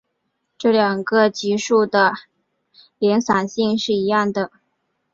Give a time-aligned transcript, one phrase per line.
[0.57, 2.13] 这两个级数的
[2.97, 4.49] 敛散性是一样的。